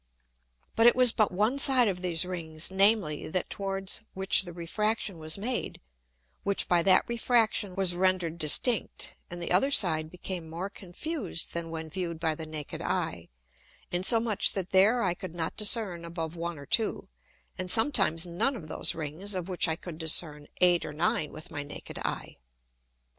[0.75, 5.19] ]But it was but one side of these Rings, namely, that towards which the Refraction
[5.19, 5.79] was made,
[6.41, 11.69] which by that Refraction was render'd distinct, and the other side became more confused than
[11.69, 13.29] when view'd by the naked Eye,
[13.91, 17.07] insomuch that there I could not discern above one or two,
[17.55, 21.51] and sometimes none of those Rings, of which I could discern eight or nine with
[21.51, 22.37] my naked Eye.